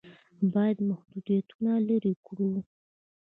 [0.53, 2.51] باید محدودیتونه لرې کړو.